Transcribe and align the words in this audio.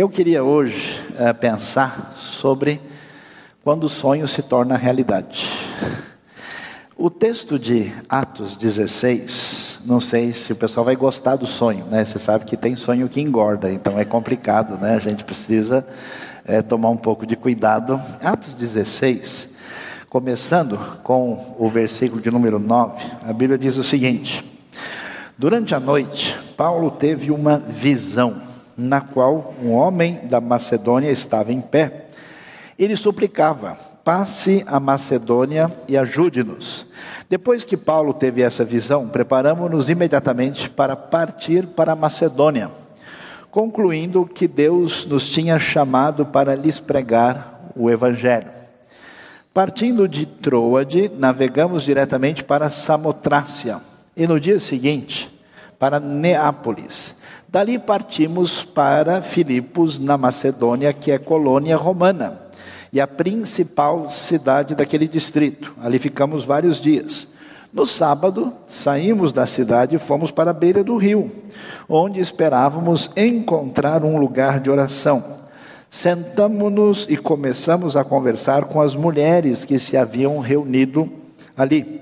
Eu 0.00 0.08
queria 0.08 0.42
hoje 0.42 0.98
é, 1.18 1.30
pensar 1.30 2.16
sobre 2.18 2.80
quando 3.62 3.84
o 3.84 3.88
sonho 3.90 4.26
se 4.26 4.40
torna 4.40 4.74
realidade. 4.74 5.46
O 6.96 7.10
texto 7.10 7.58
de 7.58 7.92
Atos 8.08 8.56
16, 8.56 9.80
não 9.84 10.00
sei 10.00 10.32
se 10.32 10.54
o 10.54 10.56
pessoal 10.56 10.86
vai 10.86 10.96
gostar 10.96 11.36
do 11.36 11.46
sonho, 11.46 11.84
né? 11.84 12.02
Você 12.02 12.18
sabe 12.18 12.46
que 12.46 12.56
tem 12.56 12.76
sonho 12.76 13.10
que 13.10 13.20
engorda, 13.20 13.70
então 13.70 13.98
é 13.98 14.04
complicado, 14.06 14.78
né? 14.78 14.94
A 14.94 14.98
gente 14.98 15.22
precisa 15.22 15.86
é, 16.46 16.62
tomar 16.62 16.88
um 16.88 16.96
pouco 16.96 17.26
de 17.26 17.36
cuidado. 17.36 18.00
Atos 18.24 18.54
16, 18.54 19.50
começando 20.08 20.78
com 21.02 21.56
o 21.58 21.68
versículo 21.68 22.22
de 22.22 22.30
número 22.30 22.58
9, 22.58 23.04
a 23.28 23.34
Bíblia 23.34 23.58
diz 23.58 23.76
o 23.76 23.84
seguinte: 23.84 24.42
Durante 25.36 25.74
a 25.74 25.78
noite, 25.78 26.34
Paulo 26.56 26.90
teve 26.90 27.30
uma 27.30 27.58
visão 27.58 28.48
na 28.80 29.02
qual 29.02 29.54
um 29.62 29.72
homem 29.72 30.20
da 30.24 30.40
Macedônia 30.40 31.10
estava 31.10 31.52
em 31.52 31.60
pé. 31.60 32.06
Ele 32.78 32.96
suplicava: 32.96 33.76
passe 34.02 34.64
a 34.66 34.80
Macedônia 34.80 35.70
e 35.86 35.98
ajude-nos. 35.98 36.86
Depois 37.28 37.62
que 37.62 37.76
Paulo 37.76 38.14
teve 38.14 38.40
essa 38.40 38.64
visão, 38.64 39.06
preparamos-nos 39.06 39.90
imediatamente 39.90 40.70
para 40.70 40.96
partir 40.96 41.66
para 41.66 41.92
a 41.92 41.96
Macedônia, 41.96 42.70
concluindo 43.50 44.24
que 44.24 44.48
Deus 44.48 45.04
nos 45.04 45.28
tinha 45.28 45.58
chamado 45.58 46.24
para 46.24 46.54
lhes 46.54 46.80
pregar 46.80 47.70
o 47.76 47.90
Evangelho. 47.90 48.48
Partindo 49.52 50.08
de 50.08 50.24
Troade, 50.24 51.10
navegamos 51.14 51.82
diretamente 51.82 52.42
para 52.42 52.70
Samotrácia 52.70 53.80
e 54.16 54.26
no 54.26 54.40
dia 54.40 54.58
seguinte 54.58 55.30
para 55.78 55.98
Neápolis. 55.98 57.14
Dali 57.50 57.80
partimos 57.80 58.62
para 58.62 59.20
Filipos, 59.20 59.98
na 59.98 60.16
Macedônia, 60.16 60.92
que 60.92 61.10
é 61.10 61.18
colônia 61.18 61.76
romana 61.76 62.42
e 62.92 63.00
a 63.00 63.08
principal 63.08 64.08
cidade 64.08 64.76
daquele 64.76 65.08
distrito. 65.08 65.74
Ali 65.82 65.98
ficamos 65.98 66.44
vários 66.44 66.80
dias. 66.80 67.26
No 67.72 67.84
sábado, 67.84 68.52
saímos 68.68 69.32
da 69.32 69.46
cidade 69.46 69.96
e 69.96 69.98
fomos 69.98 70.30
para 70.30 70.52
a 70.52 70.54
beira 70.54 70.84
do 70.84 70.96
rio, 70.96 71.32
onde 71.88 72.20
esperávamos 72.20 73.10
encontrar 73.16 74.04
um 74.04 74.16
lugar 74.16 74.60
de 74.60 74.70
oração. 74.70 75.40
Sentamos-nos 75.90 77.04
e 77.10 77.16
começamos 77.16 77.96
a 77.96 78.04
conversar 78.04 78.66
com 78.66 78.80
as 78.80 78.94
mulheres 78.94 79.64
que 79.64 79.76
se 79.80 79.96
haviam 79.96 80.38
reunido 80.38 81.10
ali. 81.56 82.00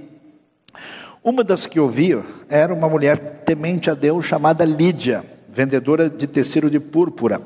Uma 1.25 1.43
das 1.43 1.65
que 1.65 1.81
ouvia 1.81 2.23
era 2.51 2.75
uma 2.75 2.87
mulher 2.87 3.19
temente 3.47 3.89
a 3.89 3.95
Deus 3.95 4.27
chamada 4.27 4.63
Lídia 4.63 5.38
vendedora 5.59 6.09
de 6.09 6.29
tecido 6.29 6.71
de 6.71 6.79
púrpura, 6.79 7.43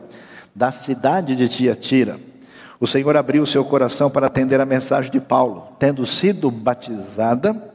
da 0.55 0.71
cidade 0.71 1.35
de 1.35 1.49
Tiatira. 1.49 2.21
O 2.79 2.87
Senhor 2.87 3.17
abriu 3.17 3.47
seu 3.47 3.65
coração 3.65 4.11
para 4.11 4.27
atender 4.27 4.61
a 4.61 4.67
mensagem 4.67 5.11
de 5.11 5.19
Paulo. 5.19 5.69
Tendo 5.79 6.07
sido 6.07 6.51
batizada, 6.51 7.73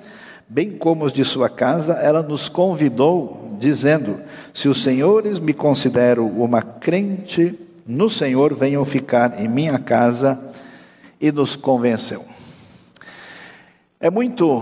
bem 0.48 0.78
como 0.78 1.06
os 1.06 1.12
de 1.12 1.26
sua 1.26 1.50
casa, 1.50 1.94
ela 1.94 2.22
nos 2.22 2.50
convidou, 2.50 3.56
dizendo: 3.58 4.20
Se 4.54 4.68
os 4.68 4.84
senhores 4.84 5.40
me 5.40 5.54
consideram 5.54 6.28
uma 6.28 6.62
crente 6.62 7.58
no 7.88 8.08
Senhor, 8.08 8.54
venham 8.54 8.86
ficar 8.86 9.40
em 9.40 9.48
minha 9.48 9.80
casa, 9.80 10.40
e 11.20 11.32
nos 11.32 11.56
convenceu. 11.56 12.24
É 14.00 14.12
muito 14.12 14.62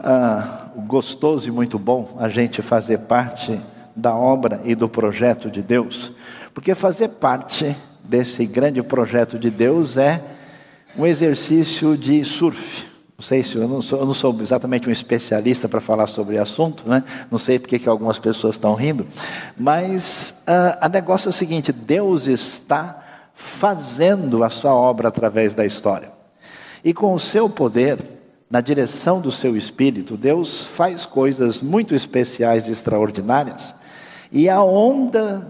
ah, 0.00 0.66
gostoso 0.78 1.46
e 1.48 1.52
muito 1.52 1.78
bom 1.78 2.16
a 2.18 2.28
gente 2.28 2.60
fazer 2.60 2.98
parte 2.98 3.60
da 3.94 4.14
obra 4.14 4.60
e 4.64 4.74
do 4.74 4.88
projeto 4.88 5.50
de 5.50 5.62
Deus, 5.62 6.12
porque 6.54 6.74
fazer 6.74 7.08
parte 7.08 7.76
desse 8.02 8.44
grande 8.46 8.82
projeto 8.82 9.38
de 9.38 9.50
Deus 9.50 9.96
é 9.96 10.22
um 10.96 11.06
exercício 11.06 11.96
de 11.96 12.24
surf. 12.24 12.90
Não 13.16 13.24
sei 13.24 13.42
se 13.42 13.54
eu 13.54 13.68
não 13.68 13.80
sou, 13.80 14.00
eu 14.00 14.06
não 14.06 14.14
sou 14.14 14.36
exatamente 14.40 14.88
um 14.88 14.92
especialista 14.92 15.68
para 15.68 15.80
falar 15.80 16.08
sobre 16.08 16.36
o 16.36 16.42
assunto, 16.42 16.88
né? 16.88 17.04
Não 17.30 17.38
sei 17.38 17.58
porque 17.58 17.78
que 17.78 17.88
algumas 17.88 18.18
pessoas 18.18 18.56
estão 18.56 18.74
rindo, 18.74 19.06
mas 19.56 20.34
uh, 20.40 20.76
a 20.80 20.88
negócio 20.88 21.28
é 21.28 21.30
o 21.30 21.32
seguinte: 21.32 21.72
Deus 21.72 22.26
está 22.26 23.00
fazendo 23.34 24.42
a 24.42 24.50
sua 24.50 24.74
obra 24.74 25.08
através 25.08 25.54
da 25.54 25.64
história. 25.64 26.10
E 26.84 26.92
com 26.92 27.14
o 27.14 27.20
seu 27.20 27.48
poder, 27.48 27.98
na 28.50 28.60
direção 28.60 29.20
do 29.20 29.30
seu 29.30 29.56
espírito, 29.56 30.16
Deus 30.16 30.66
faz 30.66 31.06
coisas 31.06 31.62
muito 31.62 31.94
especiais 31.94 32.66
e 32.66 32.72
extraordinárias 32.72 33.74
e 34.32 34.48
a 34.48 34.62
onda 34.62 35.46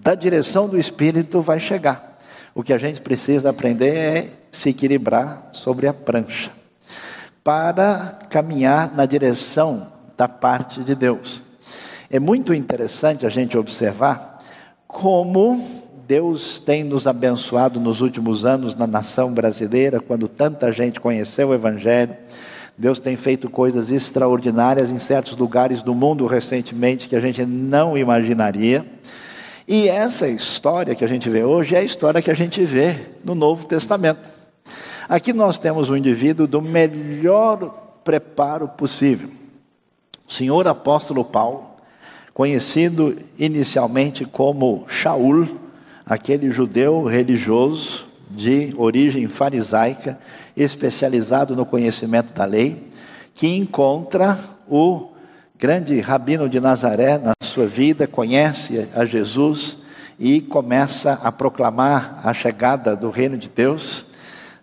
da 0.00 0.14
direção 0.14 0.68
do 0.68 0.78
Espírito 0.78 1.40
vai 1.40 1.58
chegar. 1.58 2.18
O 2.54 2.62
que 2.62 2.72
a 2.74 2.78
gente 2.78 3.00
precisa 3.00 3.50
aprender 3.50 3.94
é 3.96 4.30
se 4.52 4.68
equilibrar 4.68 5.48
sobre 5.52 5.88
a 5.88 5.94
prancha, 5.94 6.50
para 7.42 8.18
caminhar 8.28 8.94
na 8.94 9.06
direção 9.06 9.90
da 10.16 10.28
parte 10.28 10.84
de 10.84 10.94
Deus. 10.94 11.40
É 12.10 12.18
muito 12.18 12.52
interessante 12.52 13.24
a 13.24 13.28
gente 13.28 13.56
observar 13.56 14.38
como 14.86 15.64
Deus 16.06 16.58
tem 16.58 16.82
nos 16.82 17.06
abençoado 17.06 17.78
nos 17.78 18.00
últimos 18.00 18.44
anos 18.44 18.74
na 18.74 18.86
nação 18.86 19.32
brasileira, 19.32 20.00
quando 20.00 20.26
tanta 20.26 20.72
gente 20.72 21.00
conheceu 21.00 21.48
o 21.48 21.54
Evangelho 21.54 22.16
Deus 22.78 23.00
tem 23.00 23.16
feito 23.16 23.50
coisas 23.50 23.90
extraordinárias 23.90 24.88
em 24.88 25.00
certos 25.00 25.36
lugares 25.36 25.82
do 25.82 25.92
mundo 25.92 26.24
recentemente 26.26 27.08
que 27.08 27.16
a 27.16 27.20
gente 27.20 27.44
não 27.44 27.98
imaginaria. 27.98 28.86
E 29.66 29.88
essa 29.88 30.28
história 30.28 30.94
que 30.94 31.04
a 31.04 31.08
gente 31.08 31.28
vê 31.28 31.42
hoje 31.42 31.74
é 31.74 31.80
a 31.80 31.82
história 31.82 32.22
que 32.22 32.30
a 32.30 32.34
gente 32.34 32.64
vê 32.64 32.94
no 33.24 33.34
Novo 33.34 33.66
Testamento. 33.66 34.20
Aqui 35.08 35.32
nós 35.32 35.58
temos 35.58 35.90
um 35.90 35.96
indivíduo 35.96 36.46
do 36.46 36.62
melhor 36.62 37.98
preparo 38.04 38.68
possível. 38.68 39.28
O 40.28 40.32
senhor 40.32 40.68
apóstolo 40.68 41.24
Paulo, 41.24 41.64
conhecido 42.32 43.18
inicialmente 43.36 44.24
como 44.24 44.84
Shaul, 44.86 45.48
aquele 46.06 46.52
judeu 46.52 47.02
religioso 47.02 48.07
de 48.30 48.74
origem 48.76 49.26
farisaica, 49.26 50.18
especializado 50.56 51.56
no 51.56 51.64
conhecimento 51.64 52.32
da 52.34 52.44
lei, 52.44 52.90
que 53.34 53.46
encontra 53.46 54.38
o 54.68 55.12
grande 55.58 55.98
rabino 56.00 56.48
de 56.48 56.60
Nazaré 56.60 57.18
na 57.18 57.32
sua 57.42 57.66
vida, 57.66 58.06
conhece 58.06 58.88
a 58.94 59.04
Jesus 59.04 59.78
e 60.18 60.40
começa 60.40 61.20
a 61.22 61.30
proclamar 61.30 62.20
a 62.24 62.32
chegada 62.32 62.96
do 62.96 63.10
reino 63.10 63.36
de 63.36 63.48
Deus. 63.48 64.06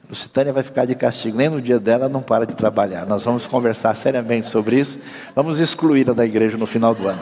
Lucitânia 0.10 0.54
vai 0.54 0.64
ficar 0.64 0.86
de 0.86 0.94
castigo, 0.96 1.38
nem 1.38 1.50
no 1.50 1.62
dia 1.62 1.80
dela 1.80 2.08
não 2.08 2.22
para 2.22 2.46
de 2.46 2.54
trabalhar. 2.54 3.06
Nós 3.06 3.24
vamos 3.24 3.48
conversar 3.48 3.96
seriamente 3.96 4.48
sobre 4.48 4.80
isso. 4.80 5.00
Vamos 5.34 5.60
excluí-la 5.60 6.14
da 6.14 6.26
igreja 6.26 6.58
no 6.58 6.66
final 6.66 6.94
do 6.94 7.08
ano. 7.08 7.22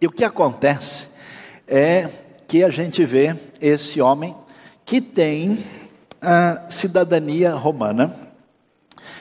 E 0.00 0.06
o 0.06 0.10
que 0.10 0.24
acontece 0.24 1.07
é 1.68 2.08
que 2.46 2.64
a 2.64 2.70
gente 2.70 3.04
vê 3.04 3.36
esse 3.60 4.00
homem 4.00 4.34
que 4.84 5.00
tem 5.00 5.58
a 6.20 6.66
cidadania 6.68 7.52
romana, 7.52 8.16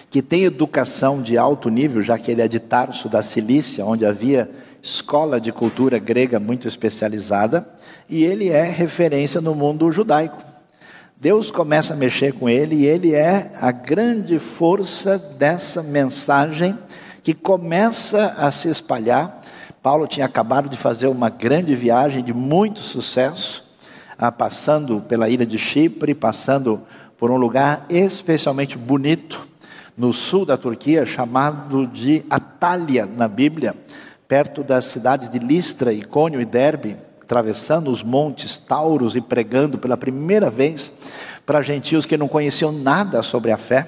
que 0.09 0.21
tem 0.21 0.45
educação 0.45 1.21
de 1.21 1.37
alto 1.37 1.69
nível, 1.69 2.01
já 2.01 2.17
que 2.17 2.31
ele 2.31 2.41
é 2.41 2.47
de 2.47 2.59
Tarso 2.59 3.09
da 3.09 3.21
Cilícia, 3.21 3.85
onde 3.85 4.05
havia 4.05 4.49
escola 4.81 5.41
de 5.41 5.51
cultura 5.51 5.99
grega 5.99 6.39
muito 6.39 6.67
especializada, 6.67 7.67
e 8.09 8.23
ele 8.23 8.49
é 8.49 8.63
referência 8.63 9.41
no 9.41 9.53
mundo 9.53 9.91
judaico. 9.91 10.41
Deus 11.19 11.51
começa 11.51 11.93
a 11.93 11.97
mexer 11.97 12.33
com 12.33 12.47
ele 12.47 12.75
e 12.75 12.85
ele 12.85 13.13
é 13.13 13.51
a 13.59 13.71
grande 13.71 14.37
força 14.37 15.17
dessa 15.17 15.81
mensagem 15.81 16.77
que 17.23 17.33
começa 17.33 18.35
a 18.37 18.51
se 18.51 18.69
espalhar 18.69 19.43
Paulo 19.81 20.07
tinha 20.07 20.25
acabado 20.25 20.69
de 20.69 20.77
fazer 20.77 21.07
uma 21.07 21.29
grande 21.29 21.75
viagem 21.75 22.23
de 22.23 22.33
muito 22.33 22.79
sucesso, 22.79 23.63
ah, 24.17 24.31
passando 24.31 25.01
pela 25.01 25.29
ilha 25.29 25.45
de 25.45 25.57
Chipre, 25.57 26.13
passando 26.13 26.81
por 27.17 27.31
um 27.31 27.37
lugar 27.37 27.85
especialmente 27.89 28.77
bonito 28.77 29.47
no 29.97 30.13
sul 30.13 30.45
da 30.45 30.57
Turquia, 30.57 31.05
chamado 31.05 31.87
de 31.87 32.23
Atália 32.29 33.05
na 33.05 33.27
Bíblia, 33.27 33.75
perto 34.27 34.63
das 34.63 34.85
cidades 34.85 35.29
de 35.29 35.39
Listra, 35.39 35.93
Icônio 35.93 36.39
e 36.39 36.45
Derbe, 36.45 36.97
atravessando 37.21 37.89
os 37.89 38.03
montes 38.03 38.57
Tauros 38.57 39.15
e 39.15 39.21
pregando 39.21 39.77
pela 39.77 39.97
primeira 39.97 40.49
vez 40.49 40.93
para 41.45 41.61
gentios 41.61 42.05
que 42.05 42.17
não 42.17 42.27
conheciam 42.27 42.71
nada 42.71 43.23
sobre 43.23 43.51
a 43.51 43.57
fé. 43.57 43.87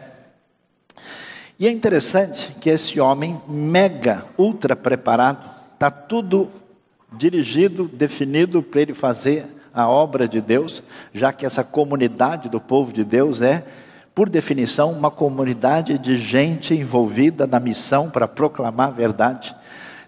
E 1.59 1.67
é 1.67 1.71
interessante 1.71 2.55
que 2.61 2.69
esse 2.69 2.99
homem, 3.01 3.39
mega, 3.47 4.23
ultra 4.37 4.77
preparado, 4.77 5.58
Está 5.79 5.89
tudo 5.89 6.49
dirigido, 7.13 7.87
definido 7.87 8.61
para 8.61 8.81
ele 8.81 8.93
fazer 8.93 9.45
a 9.73 9.87
obra 9.87 10.27
de 10.27 10.41
Deus, 10.41 10.83
já 11.13 11.31
que 11.31 11.45
essa 11.45 11.63
comunidade 11.63 12.49
do 12.49 12.59
povo 12.59 12.91
de 12.91 13.05
Deus 13.05 13.39
é, 13.39 13.63
por 14.13 14.27
definição, 14.27 14.91
uma 14.91 15.09
comunidade 15.09 15.97
de 15.97 16.17
gente 16.17 16.73
envolvida 16.73 17.47
na 17.47 17.61
missão 17.61 18.09
para 18.09 18.27
proclamar 18.27 18.89
a 18.89 18.91
verdade. 18.91 19.55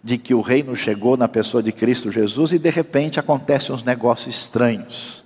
de 0.04 0.18
que 0.18 0.34
o 0.34 0.42
reino 0.42 0.76
chegou 0.76 1.16
na 1.16 1.30
pessoa 1.30 1.64
de 1.64 1.72
Cristo 1.72 2.12
Jesus 2.12 2.52
e 2.52 2.60
de 2.60 2.70
repente 2.70 3.18
acontecem 3.18 3.74
uns 3.74 3.84
negócios 3.84 4.36
estranhos. 4.36 5.24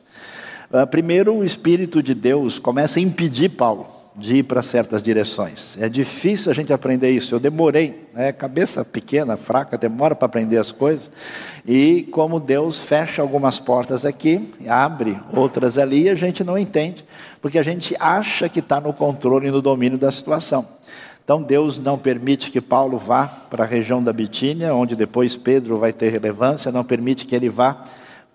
Uh, 0.70 0.86
primeiro, 0.86 1.34
o 1.34 1.44
Espírito 1.44 2.04
de 2.04 2.14
Deus 2.14 2.60
começa 2.60 3.00
a 3.00 3.02
impedir 3.02 3.50
Paulo 3.50 3.95
de 4.18 4.38
ir 4.38 4.44
para 4.44 4.62
certas 4.62 5.04
direções. 5.04 5.78
É 5.80 5.90
difícil 5.90 6.52
a 6.52 6.56
gente 6.56 6.72
aprender 6.72 7.10
isso. 7.10 7.36
Eu 7.36 7.40
demorei, 7.40 8.08
né? 8.14 8.32
cabeça 8.32 8.86
pequena, 8.86 9.36
fraca, 9.36 9.78
demora 9.78 10.16
para 10.16 10.26
aprender 10.26 10.58
as 10.58 10.72
coisas. 10.72 11.12
E 11.68 12.04
como 12.12 12.40
Deus 12.40 12.80
fecha 12.80 13.22
algumas 13.22 13.60
portas 13.60 14.06
aqui, 14.06 14.54
abre 14.68 15.20
outras 15.34 15.78
ali, 15.78 16.10
a 16.10 16.16
gente 16.16 16.44
não 16.44 16.58
entende, 16.58 17.04
porque 17.42 17.60
a 17.60 17.64
gente 17.64 17.96
acha 18.00 18.48
que 18.48 18.60
está 18.60 18.80
no 18.80 18.94
controle 18.94 19.48
e 19.48 19.52
no 19.52 19.62
domínio 19.62 19.98
da 19.98 20.12
situação. 20.12 20.66
Então 21.26 21.42
Deus 21.42 21.80
não 21.80 21.98
permite 21.98 22.52
que 22.52 22.62
Paulo 22.62 22.98
vá 22.98 23.28
para 23.28 23.64
a 23.64 23.68
região 23.68 24.02
da 24.02 24.14
Bitínia, 24.14 24.74
onde 24.74 24.96
depois 24.96 25.36
Pedro 25.36 25.80
vai 25.80 25.92
ter 25.92 26.10
relevância, 26.10 26.72
não 26.72 26.84
permite 26.84 27.26
que 27.26 27.36
ele 27.36 27.50
vá 27.50 27.84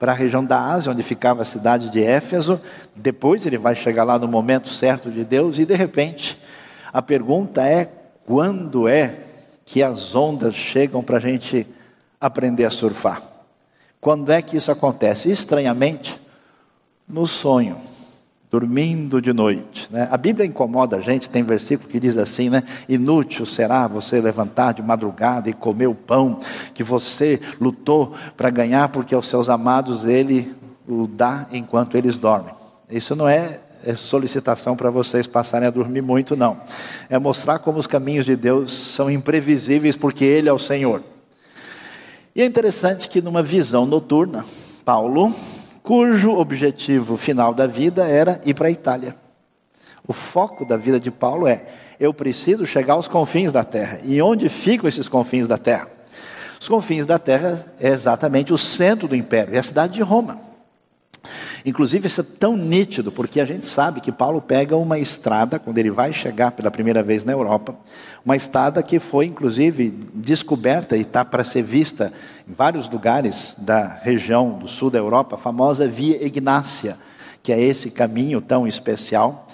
para 0.00 0.12
a 0.12 0.14
região 0.14 0.43
da 0.43 0.58
Ásia, 0.58 0.91
onde 0.91 1.02
ficava 1.02 1.43
a 1.43 1.44
cidade 1.44 1.91
de 1.91 2.02
Éfeso. 2.02 2.58
Depois 2.97 3.44
ele 3.44 3.58
vai 3.58 3.76
chegar 3.76 4.02
lá 4.02 4.19
no 4.19 4.26
momento 4.26 4.70
certo 4.70 5.11
de 5.11 5.23
Deus 5.23 5.58
e 5.58 5.67
de 5.67 5.75
repente 5.75 6.41
a 6.91 7.02
pergunta 7.02 7.62
é: 7.62 7.88
quando 8.26 8.88
é 8.88 9.14
que 9.67 9.82
as 9.82 10.14
ondas 10.14 10.55
chegam 10.55 11.02
para 11.02 11.19
a 11.19 11.20
gente 11.20 11.67
aprender 12.19 12.64
a 12.64 12.70
surfar? 12.70 13.23
Quando 14.00 14.32
é 14.32 14.41
que 14.41 14.56
isso 14.56 14.73
acontece? 14.73 15.31
Estranhamente, 15.31 16.19
no 17.06 17.26
sonho 17.26 17.89
dormindo 18.50 19.23
de 19.23 19.32
noite. 19.32 19.87
Né? 19.91 20.08
A 20.11 20.17
Bíblia 20.17 20.44
incomoda 20.44 20.97
a 20.97 21.00
gente, 21.00 21.31
tem 21.31 21.43
versículo 21.44 21.88
que 21.88 22.00
diz 22.00 22.17
assim, 22.17 22.50
né? 22.50 22.64
Inútil 22.88 23.47
será 23.47 23.87
você 23.87 24.20
levantar 24.20 24.75
de 24.75 24.82
madrugada 24.82 25.49
e 25.49 25.52
comer 25.52 25.87
o 25.87 25.94
pão 25.94 26.41
que 26.75 26.82
você 26.82 27.41
lutou 27.61 28.12
para 28.37 28.50
ganhar, 28.50 28.88
porque 28.88 29.14
aos 29.14 29.29
seus 29.29 29.49
amados 29.49 30.05
ele 30.05 30.52
o 30.88 31.06
dá 31.06 31.47
enquanto 31.52 31.97
eles 31.97 32.17
dormem. 32.17 32.52
Isso 32.91 33.14
não 33.14 33.29
é, 33.29 33.61
é 33.85 33.94
solicitação 33.94 34.76
para 34.76 34.91
vocês 34.91 35.29
passarem 35.29 35.69
a 35.69 35.70
dormir 35.70 36.02
muito, 36.02 36.35
não. 36.35 36.61
É 37.08 37.17
mostrar 37.20 37.61
como 37.61 37.79
os 37.79 37.87
caminhos 37.87 38.26
de 38.26 38.35
Deus 38.35 38.73
são 38.73 39.08
imprevisíveis, 39.08 39.94
porque 39.94 40.25
Ele 40.25 40.49
é 40.49 40.52
o 40.52 40.58
Senhor. 40.58 41.02
E 42.35 42.43
é 42.43 42.44
interessante 42.44 43.08
que 43.08 43.23
numa 43.23 43.43
visão 43.43 43.87
noturna, 43.87 44.44
Paulo 44.85 45.32
cujo 45.90 46.38
objetivo 46.38 47.16
final 47.16 47.52
da 47.52 47.66
vida 47.66 48.06
era 48.06 48.40
ir 48.44 48.54
para 48.54 48.69
a 48.69 48.70
Itália. 48.70 49.16
O 50.06 50.12
foco 50.12 50.64
da 50.64 50.76
vida 50.76 51.00
de 51.00 51.10
Paulo 51.10 51.48
é: 51.48 51.64
eu 51.98 52.14
preciso 52.14 52.64
chegar 52.64 52.94
aos 52.94 53.08
confins 53.08 53.50
da 53.50 53.64
terra. 53.64 53.98
E 54.04 54.22
onde 54.22 54.48
ficam 54.48 54.88
esses 54.88 55.08
confins 55.08 55.48
da 55.48 55.58
terra? 55.58 55.88
Os 56.60 56.69
confins 56.69 57.06
da 57.06 57.19
terra 57.19 57.66
é 57.81 57.88
exatamente 57.88 58.52
o 58.52 58.58
centro 58.58 59.08
do 59.08 59.16
império, 59.16 59.56
é 59.56 59.58
a 59.58 59.64
cidade 59.64 59.94
de 59.94 60.00
Roma. 60.00 60.38
Inclusive, 61.64 62.06
isso 62.06 62.20
é 62.20 62.24
tão 62.38 62.56
nítido, 62.56 63.12
porque 63.12 63.40
a 63.40 63.44
gente 63.44 63.66
sabe 63.66 64.00
que 64.00 64.10
Paulo 64.10 64.40
pega 64.40 64.76
uma 64.76 64.98
estrada, 64.98 65.58
quando 65.58 65.78
ele 65.78 65.90
vai 65.90 66.12
chegar 66.12 66.52
pela 66.52 66.70
primeira 66.70 67.02
vez 67.02 67.24
na 67.24 67.32
Europa, 67.32 67.76
uma 68.24 68.36
estrada 68.36 68.82
que 68.82 68.98
foi, 68.98 69.26
inclusive, 69.26 69.90
descoberta 70.14 70.96
e 70.96 71.02
está 71.02 71.24
para 71.24 71.44
ser 71.44 71.62
vista 71.62 72.12
em 72.48 72.52
vários 72.52 72.88
lugares 72.88 73.54
da 73.58 73.98
região 74.02 74.58
do 74.58 74.68
sul 74.68 74.90
da 74.90 74.98
Europa, 74.98 75.36
a 75.36 75.38
famosa 75.38 75.86
Via 75.86 76.24
Ignácia, 76.24 76.96
que 77.42 77.52
é 77.52 77.60
esse 77.60 77.90
caminho 77.90 78.40
tão 78.40 78.66
especial. 78.66 79.46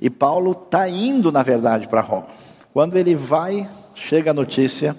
E 0.00 0.10
Paulo 0.10 0.52
está 0.52 0.88
indo, 0.88 1.32
na 1.32 1.42
verdade, 1.42 1.88
para 1.88 2.00
Roma. 2.00 2.28
Quando 2.72 2.96
ele 2.96 3.14
vai, 3.14 3.68
chega 3.94 4.30
a 4.30 4.34
notícia 4.34 4.94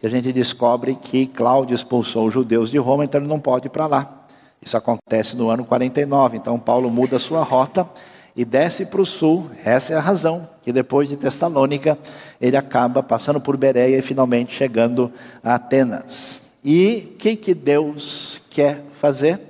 que 0.00 0.06
a 0.06 0.10
gente 0.10 0.32
descobre 0.32 0.94
que 0.94 1.26
Cláudio 1.26 1.74
expulsou 1.74 2.28
os 2.28 2.34
judeus 2.34 2.70
de 2.70 2.78
Roma, 2.78 3.04
então 3.04 3.20
ele 3.20 3.28
não 3.28 3.40
pode 3.40 3.66
ir 3.66 3.70
para 3.70 3.86
lá. 3.86 4.17
Isso 4.60 4.76
acontece 4.76 5.36
no 5.36 5.48
ano 5.50 5.64
49. 5.64 6.36
Então 6.36 6.58
Paulo 6.58 6.90
muda 6.90 7.18
sua 7.18 7.42
rota 7.42 7.88
e 8.36 8.44
desce 8.44 8.86
para 8.86 9.00
o 9.00 9.06
sul. 9.06 9.50
Essa 9.64 9.94
é 9.94 9.96
a 9.96 10.00
razão 10.00 10.48
que 10.62 10.72
depois 10.72 11.08
de 11.08 11.16
Tessalônica 11.16 11.98
ele 12.40 12.56
acaba 12.56 13.02
passando 13.02 13.40
por 13.40 13.56
Bereia 13.56 13.98
e 13.98 14.02
finalmente 14.02 14.54
chegando 14.54 15.12
a 15.42 15.54
Atenas. 15.54 16.40
E 16.64 17.12
o 17.12 17.16
que, 17.16 17.36
que 17.36 17.54
Deus 17.54 18.42
quer 18.50 18.82
fazer? 19.00 19.40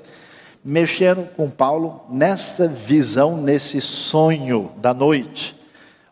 Mexendo 0.64 1.28
com 1.36 1.48
Paulo 1.48 2.04
nessa 2.08 2.68
visão, 2.68 3.36
nesse 3.36 3.80
sonho 3.80 4.70
da 4.76 4.92
noite, 4.92 5.58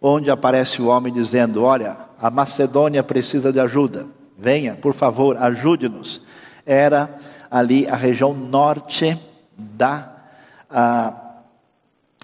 onde 0.00 0.30
aparece 0.30 0.80
o 0.80 0.88
homem 0.88 1.12
dizendo: 1.12 1.62
Olha, 1.62 1.96
a 2.20 2.30
Macedônia 2.30 3.02
precisa 3.02 3.52
de 3.52 3.60
ajuda, 3.60 4.06
venha, 4.38 4.74
por 4.74 4.94
favor, 4.94 5.36
ajude-nos. 5.36 6.22
Era 6.64 7.10
ali 7.56 7.88
a 7.88 7.96
região 7.96 8.34
norte 8.34 9.18
da 9.56 10.12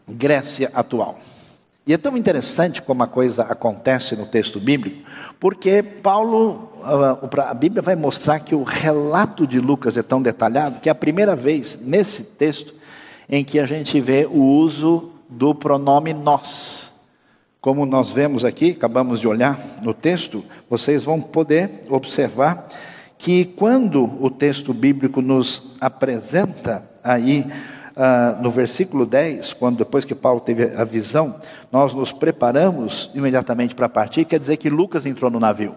Grécia 0.06 0.70
atual. 0.75 1.19
E 1.87 1.93
é 1.94 1.99
tão 1.99 2.17
interessante 2.17 2.82
como 2.82 3.02
a 3.02 3.06
coisa 3.06 3.43
acontece 3.44 4.14
no 4.14 4.26
texto 4.26 4.61
bíblico, 4.61 5.08
porque 5.40 5.82
Paulo, 5.82 6.70
a 7.44 7.55
Bíblia 7.55 7.82
vai 7.82 7.96
mostrar 7.96 8.40
que 8.40 8.55
o 8.55 8.62
relato 8.62 9.46
de 9.46 9.58
Lucas 9.58 9.96
é 9.96 10.02
tão 10.02 10.23
detalhado 10.23 10.81
que 10.81 10.88
é 10.88 10.93
a 10.93 10.94
primeira 10.94 11.35
vez 11.35 11.78
nesse 11.81 12.23
texto 12.23 12.75
em 13.28 13.43
que 13.43 13.58
a 13.58 13.64
gente 13.67 13.99
vê 14.00 14.26
o 14.26 14.43
uso 14.43 15.11
do 15.28 15.55
pronome 15.55 16.12
nós. 16.12 16.93
Como 17.61 17.87
nós 17.87 18.11
vemos 18.11 18.44
aqui, 18.44 18.73
acabamos 18.73 19.19
de 19.19 19.26
olhar 19.26 19.58
no 19.81 19.94
texto, 19.94 20.44
vocês 20.69 21.05
vão 21.05 21.20
poder 21.20 21.85
observar 21.88 22.69
que 23.22 23.44
quando 23.44 24.20
o 24.20 24.28
texto 24.28 24.74
bíblico 24.74 25.22
nos 25.22 25.76
apresenta 25.80 26.82
aí 27.04 27.46
uh, 27.96 28.42
no 28.42 28.50
versículo 28.50 29.06
10, 29.06 29.52
quando 29.52 29.78
depois 29.78 30.04
que 30.04 30.12
Paulo 30.12 30.40
teve 30.40 30.74
a 30.74 30.82
visão, 30.82 31.36
nós 31.70 31.94
nos 31.94 32.10
preparamos 32.10 33.12
imediatamente 33.14 33.76
para 33.76 33.88
partir, 33.88 34.24
quer 34.24 34.40
dizer 34.40 34.56
que 34.56 34.69
Lucas 34.69 35.06
entrou 35.06 35.30
no 35.30 35.38
navio. 35.38 35.76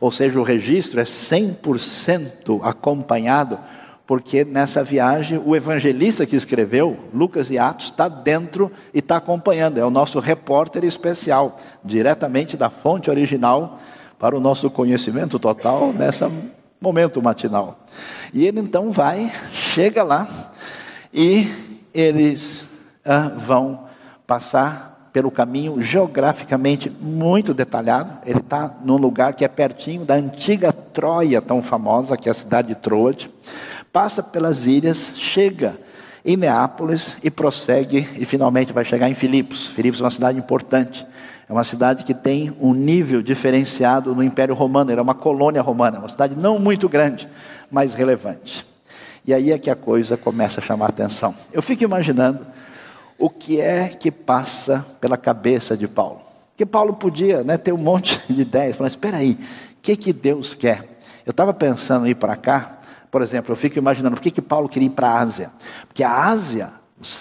Ou 0.00 0.10
seja, 0.10 0.40
o 0.40 0.42
registro 0.42 0.98
é 0.98 1.04
100% 1.04 2.58
acompanhado, 2.62 3.58
porque 4.06 4.42
nessa 4.42 4.82
viagem 4.82 5.38
o 5.44 5.54
evangelista 5.54 6.24
que 6.24 6.36
escreveu, 6.36 6.96
Lucas 7.12 7.50
e 7.50 7.58
Atos, 7.58 7.88
está 7.88 8.08
dentro 8.08 8.72
e 8.94 9.00
está 9.00 9.18
acompanhando. 9.18 9.76
É 9.76 9.84
o 9.84 9.90
nosso 9.90 10.20
repórter 10.20 10.84
especial, 10.84 11.58
diretamente 11.84 12.56
da 12.56 12.70
fonte 12.70 13.10
original 13.10 13.78
para 14.18 14.34
o 14.34 14.40
nosso 14.40 14.70
conhecimento 14.70 15.38
total 15.38 15.92
nessa 15.92 16.30
momento 16.80 17.22
matinal. 17.22 17.80
E 18.32 18.46
ele 18.46 18.60
então 18.60 18.90
vai, 18.90 19.32
chega 19.52 20.02
lá 20.02 20.52
e 21.12 21.50
eles 21.92 22.66
ah, 23.04 23.32
vão 23.36 23.86
passar 24.26 25.10
pelo 25.12 25.30
caminho 25.30 25.82
geograficamente 25.82 26.90
muito 26.90 27.54
detalhado. 27.54 28.18
Ele 28.24 28.38
está 28.38 28.76
num 28.84 28.96
lugar 28.96 29.32
que 29.32 29.44
é 29.44 29.48
pertinho 29.48 30.04
da 30.04 30.14
antiga 30.14 30.72
Troia, 30.72 31.40
tão 31.40 31.62
famosa, 31.62 32.16
que 32.16 32.28
é 32.28 32.32
a 32.32 32.34
cidade 32.34 32.68
de 32.68 32.74
Troade. 32.76 33.30
Passa 33.92 34.22
pelas 34.22 34.66
ilhas, 34.66 35.14
chega 35.16 35.78
em 36.24 36.36
Neápolis 36.36 37.16
e 37.22 37.30
prossegue 37.30 38.06
e 38.16 38.24
finalmente 38.24 38.72
vai 38.72 38.84
chegar 38.84 39.08
em 39.08 39.14
Filipos. 39.14 39.66
Filipos 39.66 40.00
é 40.00 40.04
uma 40.04 40.10
cidade 40.10 40.38
importante. 40.38 41.06
É 41.48 41.52
uma 41.52 41.64
cidade 41.64 42.04
que 42.04 42.12
tem 42.12 42.54
um 42.60 42.74
nível 42.74 43.22
diferenciado 43.22 44.14
no 44.14 44.22
Império 44.22 44.54
Romano, 44.54 44.92
era 44.92 45.00
uma 45.00 45.14
colônia 45.14 45.62
romana, 45.62 45.98
uma 45.98 46.08
cidade 46.08 46.36
não 46.36 46.58
muito 46.58 46.88
grande, 46.88 47.26
mas 47.70 47.94
relevante. 47.94 48.66
E 49.26 49.32
aí 49.32 49.50
é 49.50 49.58
que 49.58 49.70
a 49.70 49.76
coisa 49.76 50.16
começa 50.16 50.60
a 50.60 50.62
chamar 50.62 50.88
atenção. 50.88 51.34
Eu 51.52 51.62
fico 51.62 51.82
imaginando 51.82 52.46
o 53.18 53.30
que 53.30 53.60
é 53.60 53.88
que 53.88 54.10
passa 54.10 54.84
pela 55.00 55.16
cabeça 55.16 55.76
de 55.76 55.88
Paulo. 55.88 56.20
Porque 56.50 56.66
Paulo 56.66 56.94
podia 56.94 57.42
né, 57.42 57.56
ter 57.56 57.72
um 57.72 57.78
monte 57.78 58.20
de 58.28 58.42
ideias, 58.42 58.76
mas 58.78 58.92
espera 58.92 59.16
aí, 59.16 59.32
o 59.32 59.80
que, 59.80 59.96
que 59.96 60.12
Deus 60.12 60.54
quer? 60.54 60.98
Eu 61.24 61.30
estava 61.30 61.54
pensando 61.54 62.06
em 62.06 62.10
ir 62.10 62.14
para 62.14 62.36
cá, 62.36 62.78
por 63.10 63.22
exemplo, 63.22 63.52
eu 63.52 63.56
fico 63.56 63.78
imaginando 63.78 64.16
por 64.16 64.22
que, 64.22 64.30
que 64.30 64.42
Paulo 64.42 64.68
queria 64.68 64.86
ir 64.86 64.90
para 64.90 65.08
a 65.08 65.20
Ásia. 65.20 65.50
Porque 65.86 66.02
a 66.02 66.24
Ásia, 66.24 66.72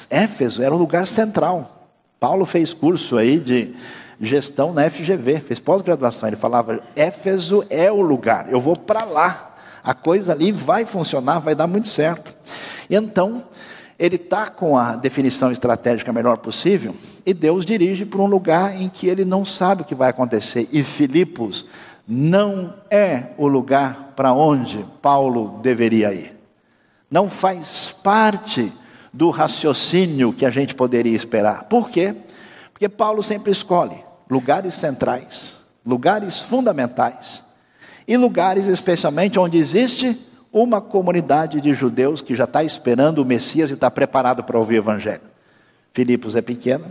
Éfeso, 0.09 0.61
era 0.61 0.75
o 0.75 0.77
lugar 0.77 1.07
central. 1.07 1.89
Paulo 2.19 2.45
fez 2.45 2.73
curso 2.73 3.17
aí 3.17 3.39
de 3.39 3.73
gestão 4.19 4.73
na 4.73 4.89
FGV, 4.89 5.39
fez 5.39 5.59
pós-graduação. 5.59 6.27
Ele 6.27 6.35
falava: 6.35 6.81
Éfeso 6.95 7.65
é 7.69 7.91
o 7.91 8.01
lugar, 8.01 8.51
eu 8.51 8.59
vou 8.59 8.75
para 8.75 9.03
lá. 9.03 9.55
A 9.83 9.93
coisa 9.93 10.33
ali 10.33 10.51
vai 10.51 10.85
funcionar, 10.85 11.39
vai 11.39 11.55
dar 11.55 11.67
muito 11.67 11.87
certo. 11.87 12.35
E 12.89 12.95
então, 12.95 13.43
ele 13.97 14.15
está 14.15 14.47
com 14.47 14.77
a 14.77 14.95
definição 14.95 15.51
estratégica 15.51 16.11
melhor 16.11 16.37
possível, 16.37 16.95
e 17.25 17.33
Deus 17.33 17.65
dirige 17.65 18.05
para 18.05 18.21
um 18.21 18.25
lugar 18.25 18.79
em 18.79 18.89
que 18.89 19.07
ele 19.07 19.23
não 19.23 19.45
sabe 19.45 19.81
o 19.81 19.85
que 19.85 19.95
vai 19.95 20.09
acontecer. 20.09 20.67
E 20.71 20.83
Filipos 20.83 21.65
não 22.07 22.73
é 22.89 23.31
o 23.37 23.47
lugar 23.47 24.13
para 24.15 24.33
onde 24.33 24.85
Paulo 25.01 25.59
deveria 25.61 26.13
ir. 26.13 26.37
Não 27.09 27.29
faz 27.29 27.95
parte 28.03 28.71
do 29.13 29.29
raciocínio 29.29 30.33
que 30.33 30.45
a 30.45 30.49
gente 30.49 30.75
poderia 30.75 31.15
esperar. 31.15 31.63
Por 31.63 31.89
quê? 31.89 32.13
Porque 32.71 32.87
Paulo 32.87 33.23
sempre 33.23 33.51
escolhe 33.51 34.06
lugares 34.29 34.73
centrais, 34.73 35.57
lugares 35.85 36.41
fundamentais, 36.41 37.43
e 38.07 38.15
lugares 38.15 38.67
especialmente 38.67 39.37
onde 39.37 39.57
existe 39.57 40.17
uma 40.51 40.79
comunidade 40.79 41.59
de 41.59 41.73
judeus 41.73 42.21
que 42.21 42.35
já 42.35 42.45
está 42.45 42.63
esperando 42.63 43.19
o 43.19 43.25
Messias 43.25 43.69
e 43.69 43.73
está 43.73 43.91
preparado 43.91 44.43
para 44.43 44.57
ouvir 44.57 44.75
o 44.75 44.77
Evangelho. 44.77 45.21
Filipos 45.93 46.35
é 46.35 46.41
pequena. 46.41 46.85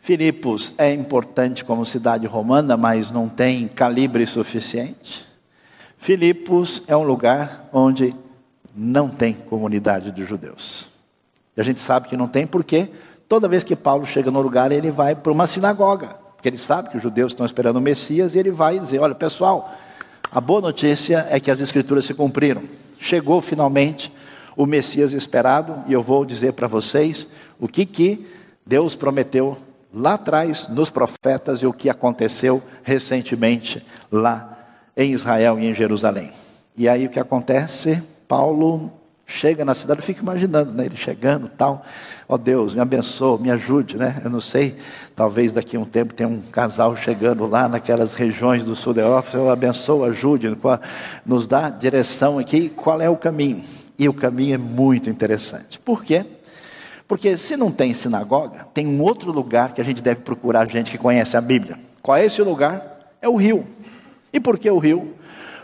Filipos 0.00 0.72
é 0.78 0.92
importante 0.92 1.64
como 1.64 1.84
cidade 1.84 2.26
romana, 2.26 2.76
mas 2.76 3.10
não 3.10 3.28
tem 3.28 3.66
calibre 3.66 4.26
suficiente. 4.26 5.26
Filipos 5.98 6.82
é 6.86 6.96
um 6.96 7.02
lugar 7.02 7.68
onde 7.72 8.14
não 8.74 9.08
tem 9.08 9.32
comunidade 9.32 10.12
de 10.12 10.24
judeus. 10.24 10.88
E 11.56 11.60
a 11.60 11.64
gente 11.64 11.80
sabe 11.80 12.08
que 12.08 12.16
não 12.16 12.28
tem 12.28 12.46
porque 12.46 12.88
toda 13.28 13.48
vez 13.48 13.64
que 13.64 13.76
Paulo 13.76 14.06
chega 14.06 14.30
no 14.30 14.40
lugar, 14.40 14.72
ele 14.72 14.90
vai 14.90 15.14
para 15.14 15.32
uma 15.32 15.46
sinagoga, 15.46 16.08
porque 16.34 16.48
ele 16.48 16.58
sabe 16.58 16.90
que 16.90 16.96
os 16.96 17.02
judeus 17.02 17.32
estão 17.32 17.46
esperando 17.46 17.76
o 17.76 17.80
Messias 17.80 18.34
e 18.34 18.38
ele 18.38 18.50
vai 18.50 18.78
dizer: 18.78 19.00
Olha, 19.00 19.14
pessoal, 19.14 19.72
a 20.30 20.40
boa 20.40 20.60
notícia 20.60 21.26
é 21.30 21.38
que 21.40 21.50
as 21.50 21.60
escrituras 21.60 22.04
se 22.04 22.14
cumpriram. 22.14 22.62
Chegou 22.98 23.40
finalmente 23.40 24.12
o 24.56 24.66
Messias 24.66 25.12
esperado 25.12 25.84
e 25.86 25.92
eu 25.92 26.02
vou 26.02 26.24
dizer 26.24 26.52
para 26.52 26.66
vocês 26.66 27.26
o 27.60 27.68
que, 27.68 27.84
que 27.84 28.26
Deus 28.64 28.96
prometeu 28.96 29.56
lá 29.92 30.14
atrás 30.14 30.68
nos 30.68 30.90
profetas 30.90 31.60
e 31.60 31.66
o 31.66 31.72
que 31.72 31.88
aconteceu 31.88 32.62
recentemente 32.82 33.84
lá 34.10 34.58
em 34.96 35.12
Israel 35.12 35.58
e 35.58 35.66
em 35.66 35.74
Jerusalém. 35.74 36.32
E 36.76 36.88
aí 36.88 37.06
o 37.06 37.10
que 37.10 37.20
acontece? 37.20 38.02
Paulo 38.26 38.90
chega 39.26 39.64
na 39.64 39.74
cidade, 39.74 40.00
eu 40.00 40.06
fico 40.06 40.22
imaginando, 40.22 40.72
né, 40.72 40.86
ele 40.86 40.96
chegando 40.96 41.48
tal, 41.48 41.84
ó 42.28 42.34
oh, 42.34 42.38
Deus, 42.38 42.74
me 42.74 42.80
abençoe, 42.80 43.42
me 43.42 43.50
ajude, 43.50 43.96
né, 43.96 44.20
eu 44.24 44.30
não 44.30 44.40
sei, 44.40 44.78
talvez 45.16 45.52
daqui 45.52 45.76
a 45.76 45.80
um 45.80 45.84
tempo 45.84 46.14
tenha 46.14 46.28
um 46.28 46.40
casal 46.40 46.96
chegando 46.96 47.44
lá 47.46 47.68
naquelas 47.68 48.14
regiões 48.14 48.62
do 48.62 48.76
sul 48.76 48.94
da 48.94 49.02
Europa, 49.02 49.32
Senhor 49.32 49.50
abençoe, 49.50 50.08
ajude, 50.08 50.56
nos 51.24 51.46
dá 51.46 51.68
direção 51.68 52.38
aqui, 52.38 52.68
qual 52.68 53.00
é 53.00 53.10
o 53.10 53.16
caminho, 53.16 53.64
e 53.98 54.08
o 54.08 54.14
caminho 54.14 54.54
é 54.54 54.58
muito 54.58 55.10
interessante, 55.10 55.78
por 55.80 56.04
quê? 56.04 56.24
Porque 57.08 57.36
se 57.36 57.56
não 57.56 57.70
tem 57.70 57.94
sinagoga, 57.94 58.66
tem 58.72 58.86
um 58.86 59.02
outro 59.02 59.32
lugar 59.32 59.72
que 59.72 59.80
a 59.80 59.84
gente 59.84 60.00
deve 60.00 60.20
procurar 60.20 60.68
gente 60.68 60.90
que 60.90 60.98
conhece 60.98 61.36
a 61.36 61.40
Bíblia, 61.40 61.78
qual 62.00 62.16
é 62.16 62.24
esse 62.24 62.40
lugar? 62.42 63.10
É 63.20 63.28
o 63.28 63.34
rio, 63.34 63.66
e 64.32 64.38
por 64.38 64.56
que 64.56 64.70
o 64.70 64.78
rio? 64.78 65.14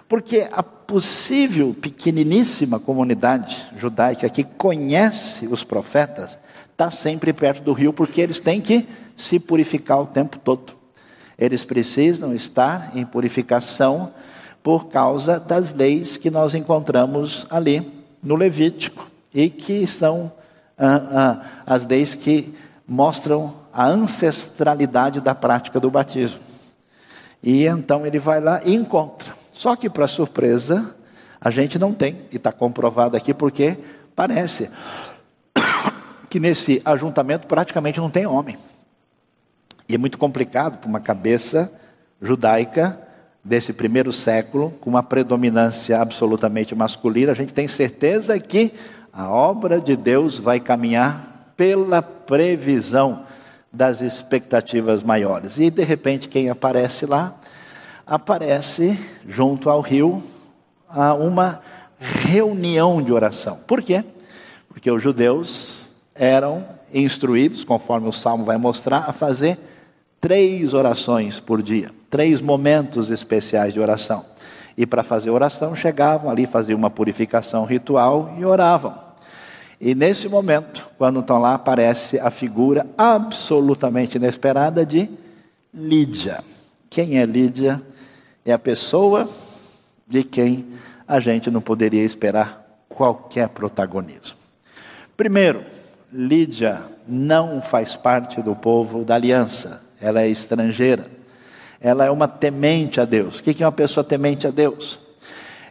Porque 0.09 0.49
a 0.53 0.63
possível 0.93 1.75
pequeniníssima 1.81 2.79
comunidade 2.79 3.65
judaica 3.79 4.29
que 4.29 4.45
conhece 4.45 5.47
os 5.47 5.65
profetas 5.65 6.37
está 6.71 6.91
sempre 6.91 7.33
perto 7.33 7.63
do 7.63 7.73
rio, 7.73 7.95
porque 7.95 8.21
eles 8.21 8.39
têm 8.39 8.61
que 8.61 8.87
se 9.17 9.41
purificar 9.41 10.03
o 10.03 10.07
tempo 10.07 10.39
todo. 10.39 10.75
Eles 11.39 11.65
precisam 11.65 12.35
estar 12.35 12.95
em 12.95 13.07
purificação 13.07 14.13
por 14.63 14.89
causa 14.89 15.41
das 15.41 15.73
leis 15.73 16.19
que 16.19 16.31
nós 16.31 16.55
encontramos 16.55 17.47
ali 17.49 17.91
no 18.23 18.37
Levítico 18.37 19.11
e 19.33 19.49
que 19.49 19.87
são 19.87 20.31
ah, 20.77 21.01
ah, 21.11 21.47
as 21.65 21.87
leis 21.87 22.15
que 22.15 22.55
mostram 22.87 23.55
a 23.73 23.87
ancestralidade 23.87 25.23
da 25.23 25.35
prática 25.35 25.81
do 25.81 25.91
batismo. 25.91 26.41
E 27.43 27.65
então 27.65 28.05
ele 28.05 28.19
vai 28.19 28.43
lá 28.43 28.61
e 28.63 28.75
encontra 28.75 29.41
só 29.63 29.77
que, 29.77 29.89
para 29.89 30.09
surpresa, 30.09 30.93
a 31.41 31.49
gente 31.49 31.79
não 31.79 31.95
tem, 31.95 32.23
e 32.33 32.37
está 32.37 32.51
comprovado 32.51 33.17
aqui 33.17 33.33
porque 33.33 33.79
parece 34.13 34.69
que 36.29 36.41
nesse 36.41 36.83
ajuntamento 36.85 37.47
praticamente 37.47 38.01
não 38.01 38.11
tem 38.11 38.27
homem. 38.27 38.59
E 39.89 39.95
é 39.95 39.99
muito 39.99 40.19
complicado 40.19 40.79
para 40.79 40.89
uma 40.89 40.99
cabeça 40.99 41.73
judaica 42.21 42.99
desse 43.45 43.73
primeiro 43.73 44.13
século, 44.13 44.73
com 44.81 44.91
uma 44.91 45.03
predominância 45.05 46.01
absolutamente 46.01 46.75
masculina, 46.75 47.31
a 47.31 47.37
gente 47.37 47.55
tem 47.55 47.69
certeza 47.69 48.37
que 48.41 48.73
a 49.13 49.31
obra 49.31 49.81
de 49.81 49.95
Deus 49.95 50.39
vai 50.39 50.59
caminhar 50.59 51.53
pela 51.57 52.03
previsão 52.03 53.27
das 53.73 54.01
expectativas 54.01 55.05
maiores. 55.05 55.57
E 55.57 55.71
de 55.71 55.85
repente 55.85 56.29
quem 56.29 56.51
aparece 56.51 57.07
lá 57.07 57.37
aparece 58.07 58.99
junto 59.27 59.71
ao 59.71 59.81
rio 59.81 60.23
uma 61.21 61.61
reunião 61.99 63.03
de 63.03 63.13
oração. 63.13 63.61
Por 63.67 63.83
quê? 63.83 64.05
Porque 64.69 64.91
os 64.91 65.03
judeus 65.03 65.91
eram 66.15 66.65
instruídos, 66.93 67.65
conforme 67.65 68.09
o 68.09 68.13
salmo 68.13 68.45
vai 68.45 68.57
mostrar, 68.57 69.05
a 69.09 69.13
fazer 69.13 69.59
três 70.21 70.75
orações 70.75 71.41
por 71.41 71.63
dia, 71.63 71.91
três 72.11 72.41
momentos 72.41 73.11
especiais 73.11 73.73
de 73.73 73.81
oração. 73.81 74.25
E 74.77 74.87
para 74.87 75.03
fazer 75.03 75.31
oração, 75.31 75.75
chegavam 75.77 76.31
ali, 76.31 76.47
faziam 76.47 76.79
uma 76.79 76.91
purificação 76.91 77.65
ritual 77.65 78.35
e 78.39 78.45
oravam. 78.45 78.95
E 79.81 79.95
nesse 79.95 80.29
momento, 80.29 80.89
quando 80.97 81.21
estão 81.21 81.39
lá, 81.39 81.55
aparece 81.55 82.19
a 82.19 82.31
figura 82.31 82.87
absolutamente 82.97 84.17
inesperada 84.17 84.87
de 84.87 85.11
Lídia. 85.75 86.45
Quem 86.93 87.19
é 87.19 87.25
Lídia? 87.25 87.81
é 88.45 88.53
a 88.53 88.59
pessoa 88.59 89.29
de 90.07 90.23
quem 90.23 90.67
a 91.09 91.21
gente 91.21 91.51
não 91.51 91.61
poderia 91.61 92.03
esperar 92.03 92.85
qualquer 92.87 93.49
protagonismo. 93.49 94.37
Primeiro, 95.17 95.65
Lídia 96.13 96.83
não 97.09 97.63
faz 97.63 97.97
parte 97.97 98.43
do 98.43 98.55
povo 98.55 99.05
da 99.05 99.15
aliança, 99.15 99.83
ela 100.01 100.21
é 100.21 100.29
estrangeira. 100.29 101.07
Ela 101.81 102.05
é 102.05 102.11
uma 102.11 102.29
temente 102.29 103.01
a 103.01 103.05
Deus. 103.05 103.39
O 103.39 103.43
que 103.43 103.63
é 103.63 103.67
uma 103.67 103.73
pessoa 103.73 104.05
temente 104.05 104.47
a 104.47 104.51
Deus? 104.51 105.01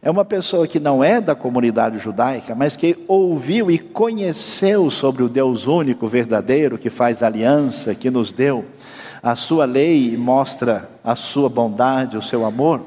É 0.02 0.10
uma 0.10 0.26
pessoa 0.26 0.68
que 0.68 0.80
não 0.80 1.04
é 1.04 1.22
da 1.22 1.36
comunidade 1.36 2.00
judaica, 2.00 2.56
mas 2.56 2.76
que 2.76 2.98
ouviu 3.08 3.70
e 3.70 3.78
conheceu 3.78 4.90
sobre 4.90 5.22
o 5.22 5.30
Deus 5.30 5.68
único, 5.68 6.08
verdadeiro, 6.08 6.80
que 6.80 6.90
faz 6.90 7.22
aliança, 7.22 7.94
que 7.94 8.10
nos 8.10 8.34
deu 8.34 8.66
a 9.22 9.36
sua 9.36 9.66
lei 9.66 10.18
mostra 10.18 10.90
a 11.04 11.16
sua 11.16 11.50
bondade, 11.50 12.18
o 12.18 12.22
seu 12.22 12.46
amor, 12.46 12.82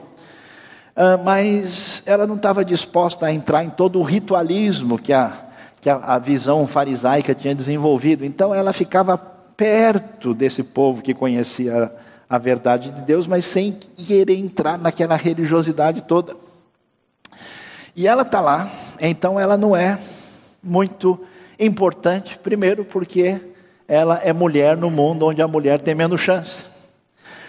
ah, 0.96 1.16
mas 1.16 2.02
ela 2.06 2.26
não 2.26 2.36
estava 2.36 2.64
disposta 2.64 3.26
a 3.26 3.32
entrar 3.32 3.64
em 3.64 3.70
todo 3.70 3.98
o 3.98 4.02
ritualismo 4.02 4.98
que 4.98 5.12
a, 5.12 5.32
que 5.80 5.90
a 5.90 6.18
visão 6.18 6.66
farisaica 6.66 7.34
tinha 7.34 7.54
desenvolvido. 7.54 8.24
Então 8.24 8.54
ela 8.54 8.72
ficava 8.72 9.18
perto 9.18 10.32
desse 10.32 10.62
povo 10.62 11.02
que 11.02 11.12
conhecia 11.12 11.92
a 12.28 12.38
verdade 12.38 12.90
de 12.90 13.02
Deus, 13.02 13.26
mas 13.26 13.44
sem 13.44 13.72
querer 13.72 14.36
entrar 14.36 14.78
naquela 14.78 15.16
religiosidade 15.16 16.02
toda. 16.02 16.36
E 17.94 18.06
ela 18.06 18.22
está 18.22 18.40
lá, 18.40 18.70
então 19.00 19.38
ela 19.38 19.56
não 19.56 19.74
é 19.74 19.98
muito 20.62 21.20
importante, 21.58 22.38
primeiro 22.38 22.84
porque 22.84 23.40
ela 23.86 24.20
é 24.22 24.32
mulher 24.32 24.76
no 24.76 24.90
mundo 24.90 25.26
onde 25.26 25.42
a 25.42 25.48
mulher 25.48 25.80
tem 25.80 25.94
menos 25.94 26.20
chance. 26.20 26.64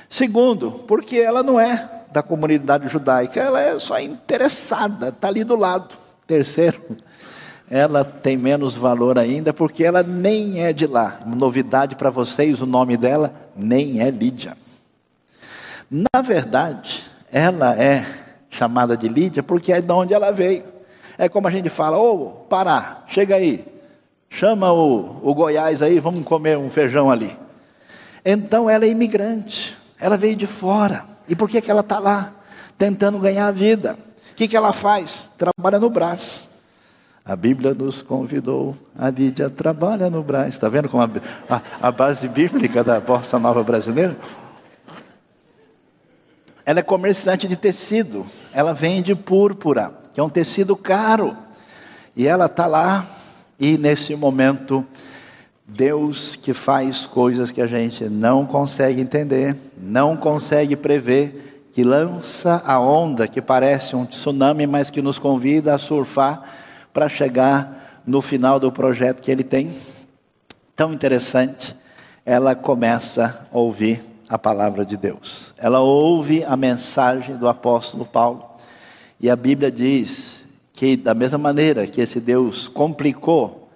Segundo, 0.10 0.72
porque 0.88 1.18
ela 1.18 1.42
não 1.42 1.60
é 1.60 1.89
da 2.12 2.22
comunidade 2.22 2.88
judaica, 2.88 3.39
ela 3.39 3.60
é 3.60 3.77
só 3.80 4.00
interessada, 4.00 5.10
está 5.10 5.27
ali 5.27 5.44
do 5.44 5.56
lado. 5.56 5.96
Terceiro, 6.27 6.80
ela 7.70 8.04
tem 8.04 8.38
menos 8.38 8.75
valor 8.75 9.18
ainda 9.18 9.54
porque 9.54 9.84
ela 9.84 10.01
nem 10.04 10.63
é 10.63 10.72
de 10.72 10.88
lá. 10.88 11.20
Novidade 11.25 11.96
para 11.96 12.10
vocês, 12.10 12.62
o 12.62 12.65
nome 12.65 12.98
dela 12.98 13.34
nem 13.56 14.01
é 14.01 14.10
Lídia. 14.10 14.58
Na 15.89 16.22
verdade, 16.22 17.04
ela 17.32 17.75
é 17.75 18.06
chamada 18.50 18.96
de 18.96 19.08
Lídia 19.08 19.44
porque 19.44 19.72
é 19.72 19.82
de 19.82 19.92
onde 19.92 20.13
ela 20.13 20.32
veio. 20.32 20.63
É 21.18 21.30
como 21.30 21.48
a 21.48 21.51
gente 21.51 21.70
fala, 21.70 21.98
ô, 21.98 22.13
oh, 22.13 22.27
Pará, 22.46 23.04
chega 23.08 23.36
aí, 23.36 23.65
Chama 24.36 24.70
o, 24.74 25.22
o 25.24 25.34
Goiás 25.34 25.82
aí, 25.82 25.98
vamos 25.98 26.25
comer 26.25 26.58
um 26.58 26.70
feijão 26.70 27.10
ali. 27.10 27.38
Então 28.25 28.70
ela 28.70 28.84
é 28.84 28.89
imigrante, 28.89 29.77
ela 29.98 30.18
veio 30.18 30.36
de 30.36 30.46
fora. 30.46 31.06
E 31.25 31.34
por 31.34 31.48
que, 31.48 31.62
que 31.62 31.72
ela 31.72 31.80
está 31.80 32.00
lá? 32.00 32.34
Tentando 32.77 33.18
ganhar 33.18 33.48
a 33.48 33.51
vida. 33.51 33.98
O 34.34 34.36
que, 34.36 34.46
que 34.46 34.58
ela 34.58 34.74
faz? 34.74 35.30
Trabalha 35.38 35.80
no 35.80 35.89
braço. 35.89 36.50
A 37.24 37.34
Bíblia 37.34 37.74
nos 37.74 38.01
convidou, 38.01 38.75
a 39.00 39.10
Lídia 39.10 39.50
trabalha 39.50 40.10
no 40.10 40.22
braço. 40.22 40.50
Está 40.50 40.68
vendo 40.68 40.89
como 40.89 41.01
a, 41.01 41.10
a, 41.50 41.62
a 41.88 41.89
base 41.89 42.27
bíblica 42.27 42.84
da 42.84 43.00
Bossa 43.00 43.39
Nova 43.39 43.63
Brasileira? 43.63 44.18
Ela 46.65 46.82
é 46.82 46.84
comerciante 46.84 47.48
de 47.48 47.56
tecido, 47.56 48.25
ela 48.54 48.74
vende 48.74 49.15
púrpura, 49.15 49.94
que 50.13 50.20
é 50.20 50.24
um 50.24 50.30
tecido 50.30 50.75
caro. 50.75 51.38
E 52.18 52.27
ela 52.27 52.48
está 52.48 52.68
lá 52.68 53.15
e 53.59 53.77
nesse 53.77 54.15
momento, 54.15 54.85
Deus 55.67 56.35
que 56.35 56.53
faz 56.53 57.05
coisas 57.05 57.51
que 57.51 57.62
a 57.62 57.67
gente 57.67 58.05
não 58.05 58.45
consegue 58.45 59.01
entender, 59.01 59.55
não 59.77 60.15
consegue 60.15 60.75
prever, 60.75 61.69
que 61.71 61.83
lança 61.83 62.62
a 62.65 62.79
onda 62.79 63.27
que 63.27 63.41
parece 63.41 63.95
um 63.95 64.05
tsunami, 64.05 64.65
mas 64.65 64.89
que 64.89 65.01
nos 65.01 65.19
convida 65.19 65.74
a 65.74 65.77
surfar 65.77 66.43
para 66.93 67.09
chegar 67.09 68.01
no 68.05 68.21
final 68.21 68.59
do 68.59 68.71
projeto 68.71 69.21
que 69.21 69.31
ele 69.31 69.43
tem. 69.43 69.74
Tão 70.75 70.93
interessante, 70.93 71.75
ela 72.25 72.55
começa 72.55 73.47
a 73.51 73.57
ouvir 73.57 74.01
a 74.27 74.38
palavra 74.38 74.85
de 74.85 74.97
Deus. 74.97 75.53
ela 75.57 75.79
ouve 75.79 76.43
a 76.43 76.57
mensagem 76.57 77.35
do 77.35 77.47
apóstolo 77.47 78.05
Paulo. 78.05 78.43
E 79.19 79.29
a 79.29 79.35
Bíblia 79.35 79.71
diz 79.71 80.35
que, 80.75 80.98
da 80.98 81.13
mesma 81.13 81.38
maneira 81.38 81.88
que 81.88 82.01
esse 82.01 82.20
Deus 82.20 82.67
complicou 82.67 83.70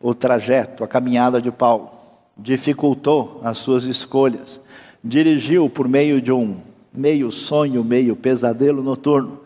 o 0.00 0.14
trajeto, 0.14 0.84
a 0.84 0.88
caminhada 0.88 1.42
de 1.42 1.50
Paulo, 1.50 1.90
dificultou 2.36 3.40
as 3.42 3.58
suas 3.58 3.84
escolhas, 3.84 4.60
dirigiu 5.02 5.68
por 5.68 5.88
meio 5.88 6.22
de 6.22 6.30
um 6.30 6.60
meio 6.92 7.30
sonho, 7.30 7.84
meio 7.84 8.16
pesadelo 8.16 8.82
noturno, 8.82 9.40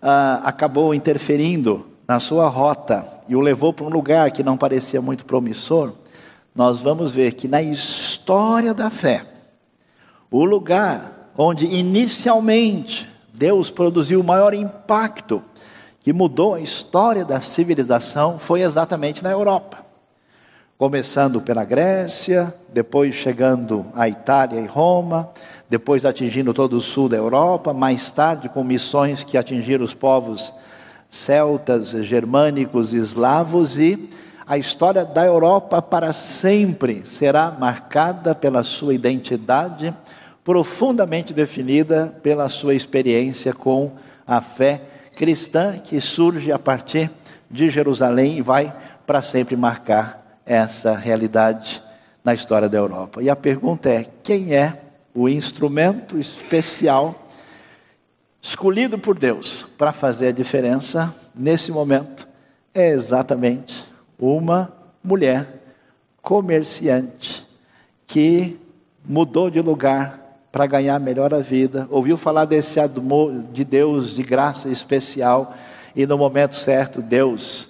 ah, 0.00 0.40
acabou 0.44 0.94
interferindo 0.94 1.86
na 2.06 2.18
sua 2.18 2.48
rota 2.48 3.06
e 3.28 3.36
o 3.36 3.40
levou 3.40 3.72
para 3.72 3.86
um 3.86 3.90
lugar 3.90 4.30
que 4.30 4.42
não 4.42 4.56
parecia 4.56 5.00
muito 5.00 5.24
promissor, 5.24 5.92
nós 6.54 6.80
vamos 6.80 7.12
ver 7.12 7.34
que 7.34 7.46
na 7.46 7.62
história 7.62 8.74
da 8.74 8.90
fé, 8.90 9.24
o 10.30 10.44
lugar 10.44 11.30
onde 11.36 11.66
inicialmente 11.66 13.08
Deus 13.32 13.70
produziu 13.70 14.20
o 14.20 14.24
maior 14.24 14.54
impacto, 14.54 15.42
que 16.00 16.12
mudou 16.12 16.54
a 16.54 16.60
história 16.60 17.24
da 17.24 17.40
civilização, 17.40 18.38
foi 18.38 18.62
exatamente 18.62 19.22
na 19.22 19.30
Europa. 19.30 19.78
Começando 20.78 21.42
pela 21.42 21.62
Grécia, 21.62 22.54
depois 22.72 23.14
chegando 23.14 23.84
à 23.94 24.08
Itália 24.08 24.58
e 24.60 24.66
Roma, 24.66 25.28
depois 25.68 26.06
atingindo 26.06 26.54
todo 26.54 26.74
o 26.74 26.80
sul 26.80 27.08
da 27.08 27.18
Europa, 27.18 27.74
mais 27.74 28.10
tarde 28.10 28.48
com 28.48 28.64
missões 28.64 29.22
que 29.22 29.36
atingiram 29.36 29.84
os 29.84 29.92
povos 29.92 30.54
celtas, 31.10 31.90
germânicos, 31.90 32.92
eslavos 32.94 33.76
e 33.76 34.08
a 34.46 34.56
história 34.56 35.04
da 35.04 35.24
Europa 35.24 35.82
para 35.82 36.12
sempre 36.12 37.04
será 37.04 37.50
marcada 37.50 38.34
pela 38.34 38.62
sua 38.62 38.94
identidade 38.94 39.94
profundamente 40.42 41.34
definida 41.34 42.12
pela 42.22 42.48
sua 42.48 42.74
experiência 42.74 43.52
com 43.52 43.92
a 44.26 44.40
fé 44.40 44.80
cristã 45.20 45.78
que 45.78 46.00
surge 46.00 46.50
a 46.50 46.58
partir 46.58 47.10
de 47.50 47.68
Jerusalém 47.68 48.38
e 48.38 48.40
vai 48.40 48.74
para 49.06 49.20
sempre 49.20 49.54
marcar 49.54 50.40
essa 50.46 50.96
realidade 50.96 51.82
na 52.24 52.32
história 52.32 52.70
da 52.70 52.78
Europa. 52.78 53.22
E 53.22 53.28
a 53.28 53.36
pergunta 53.36 53.90
é: 53.90 54.06
quem 54.22 54.54
é 54.54 54.80
o 55.14 55.28
instrumento 55.28 56.18
especial 56.18 57.28
escolhido 58.40 58.98
por 58.98 59.18
Deus 59.18 59.66
para 59.76 59.92
fazer 59.92 60.28
a 60.28 60.32
diferença 60.32 61.14
nesse 61.34 61.70
momento? 61.70 62.26
É 62.72 62.88
exatamente 62.88 63.84
uma 64.18 64.72
mulher 65.04 65.46
comerciante 66.22 67.46
que 68.06 68.58
mudou 69.04 69.50
de 69.50 69.60
lugar 69.60 70.19
para 70.52 70.66
ganhar 70.66 70.98
melhor 70.98 71.32
a 71.32 71.38
vida, 71.38 71.86
ouviu 71.90 72.16
falar 72.16 72.44
desse 72.44 72.80
amor 72.80 73.44
de 73.52 73.64
Deus 73.64 74.14
de 74.14 74.22
graça 74.22 74.68
especial 74.68 75.54
e 75.94 76.06
no 76.06 76.18
momento 76.18 76.56
certo 76.56 77.00
Deus 77.00 77.68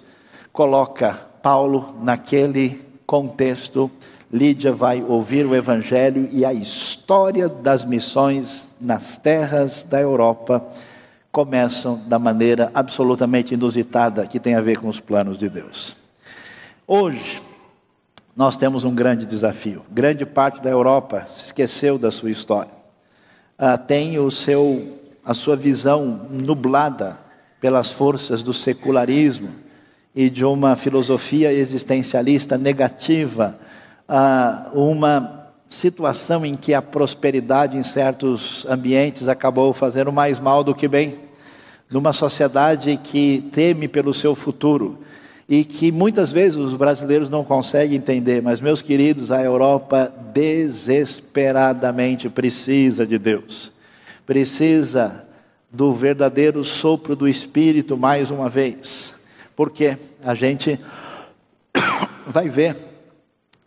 coloca 0.52 1.18
Paulo 1.42 1.94
naquele 2.02 2.80
contexto. 3.06 3.90
Lídia 4.32 4.72
vai 4.72 5.02
ouvir 5.02 5.44
o 5.44 5.56
evangelho 5.56 6.28
e 6.30 6.44
a 6.44 6.52
história 6.52 7.48
das 7.48 7.84
missões 7.84 8.72
nas 8.80 9.18
terras 9.18 9.82
da 9.82 10.00
Europa 10.00 10.64
começam 11.32 12.00
da 12.06 12.18
maneira 12.18 12.70
absolutamente 12.72 13.54
inusitada 13.54 14.26
que 14.26 14.38
tem 14.38 14.54
a 14.54 14.60
ver 14.60 14.78
com 14.78 14.88
os 14.88 15.00
planos 15.00 15.36
de 15.36 15.48
Deus. 15.48 15.96
Hoje, 16.86 17.40
nós 18.36 18.56
temos 18.56 18.84
um 18.84 18.94
grande 18.94 19.26
desafio. 19.26 19.82
Grande 19.90 20.24
parte 20.24 20.62
da 20.62 20.70
Europa 20.70 21.26
se 21.36 21.46
esqueceu 21.46 21.98
da 21.98 22.10
sua 22.10 22.30
história. 22.30 22.72
Ah, 23.58 23.76
tem 23.76 24.18
o 24.18 24.30
seu, 24.30 24.98
a 25.24 25.34
sua 25.34 25.56
visão 25.56 26.28
nublada 26.30 27.18
pelas 27.60 27.90
forças 27.90 28.42
do 28.42 28.54
secularismo 28.54 29.50
e 30.14 30.30
de 30.30 30.44
uma 30.44 30.76
filosofia 30.76 31.52
existencialista 31.52 32.56
negativa, 32.56 33.58
ah, 34.08 34.70
uma 34.72 35.40
situação 35.68 36.44
em 36.44 36.56
que 36.56 36.72
a 36.74 36.82
prosperidade 36.82 37.76
em 37.76 37.82
certos 37.82 38.66
ambientes 38.68 39.28
acabou 39.28 39.72
fazendo 39.72 40.10
mais 40.10 40.38
mal 40.38 40.64
do 40.64 40.74
que 40.74 40.88
bem, 40.88 41.20
numa 41.90 42.12
sociedade 42.12 42.98
que 43.02 43.48
teme 43.52 43.86
pelo 43.86 44.14
seu 44.14 44.34
futuro 44.34 44.98
e 45.50 45.64
que 45.64 45.90
muitas 45.90 46.30
vezes 46.30 46.56
os 46.56 46.74
brasileiros 46.74 47.28
não 47.28 47.42
conseguem 47.42 47.96
entender, 47.96 48.40
mas, 48.40 48.60
meus 48.60 48.80
queridos, 48.80 49.32
a 49.32 49.42
Europa 49.42 50.14
desesperadamente 50.32 52.28
precisa 52.28 53.04
de 53.04 53.18
Deus, 53.18 53.72
precisa 54.24 55.26
do 55.68 55.92
verdadeiro 55.92 56.62
sopro 56.62 57.16
do 57.16 57.26
Espírito 57.26 57.96
mais 57.96 58.30
uma 58.30 58.48
vez, 58.48 59.12
porque 59.56 59.98
a 60.22 60.36
gente 60.36 60.78
vai 62.24 62.48
ver 62.48 62.76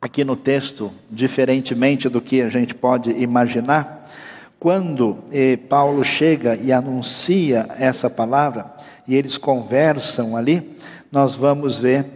aqui 0.02 0.24
no 0.24 0.38
texto, 0.38 0.90
diferentemente 1.12 2.08
do 2.08 2.22
que 2.22 2.42
a 2.42 2.48
gente 2.48 2.74
pode 2.74 3.10
imaginar, 3.10 4.10
quando 4.58 5.22
eh, 5.34 5.58
Paulo 5.58 6.02
chega 6.02 6.56
e 6.56 6.72
anuncia 6.72 7.68
essa 7.78 8.10
palavra, 8.10 8.72
e 9.06 9.16
eles 9.16 9.38
conversam 9.38 10.38
ali, 10.38 10.78
nós 11.14 11.36
vamos 11.36 11.78
ver 11.78 12.08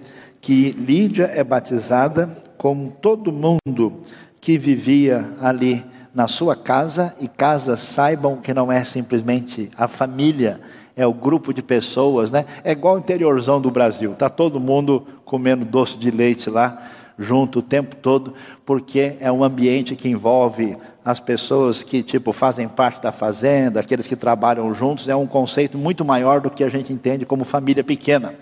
que 0.42 0.72
Lídia 0.72 1.26
é 1.26 1.44
batizada 1.44 2.36
como 2.58 2.92
todo 3.00 3.32
mundo 3.32 4.02
que 4.42 4.58
vivia 4.58 5.34
ali 5.40 5.86
na 6.16 6.28
sua 6.28 6.56
casa, 6.56 7.14
e 7.22 7.28
casa 7.28 7.78
saibam 7.78 8.38
que 8.38 8.52
não 8.56 8.72
é 8.72 8.84
simplesmente 8.84 9.70
a 9.78 9.88
família, 9.88 10.60
é 10.96 11.06
o 11.06 11.14
grupo 11.14 11.54
de 11.54 11.62
pessoas, 11.62 12.32
né? 12.32 12.44
É 12.64 12.72
igual 12.72 12.96
o 12.96 12.98
interiorzão 12.98 13.62
do 13.62 13.70
Brasil, 13.70 14.16
tá 14.16 14.32
todo 14.32 14.60
mundo 14.60 15.06
comendo 15.24 15.64
doce 15.64 15.96
de 15.96 16.10
leite 16.10 16.50
lá 16.50 16.82
junto 17.20 17.60
o 17.60 17.62
tempo 17.62 17.96
todo, 17.96 18.34
porque 18.66 19.16
é 19.20 19.32
um 19.32 19.44
ambiente 19.44 19.96
que 19.96 20.10
envolve 20.10 20.76
as 21.06 21.20
pessoas 21.20 21.84
que 21.84 22.02
tipo 22.02 22.34
fazem 22.34 22.68
parte 22.68 23.00
da 23.00 23.12
fazenda, 23.12 23.80
aqueles 23.80 24.08
que 24.08 24.16
trabalham 24.16 24.74
juntos, 24.74 25.08
é 25.08 25.16
um 25.16 25.28
conceito 25.28 25.78
muito 25.78 26.04
maior 26.04 26.42
do 26.42 26.50
que 26.50 26.64
a 26.64 26.70
gente 26.70 26.92
entende 26.92 27.28
como 27.28 27.44
família 27.44 27.84
pequena. 27.84 28.34